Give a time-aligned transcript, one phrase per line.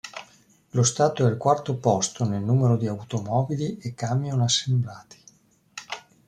[0.71, 5.17] Lo stato è al quarto posto nel numero di automobili e camion assemblati.